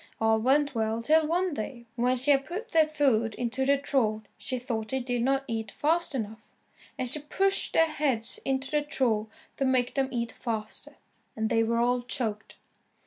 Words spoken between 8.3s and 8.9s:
into the